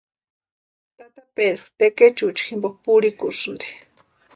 Tata 0.97 1.21
Pedru 1.35 1.65
tekechuecha 1.77 2.43
jimpo 2.49 2.69
purhikusïnti. 2.83 3.67